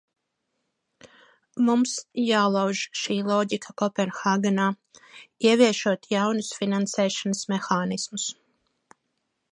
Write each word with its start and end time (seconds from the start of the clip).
Mums 1.67 1.91
jālauž 2.29 2.81
šī 3.01 3.17
loģika 3.29 3.75
Kopenhāgenā, 3.83 4.67
ieviešot 5.51 6.11
jaunus 6.17 6.53
finansēšanas 6.61 7.47
mehānismus. 7.55 8.31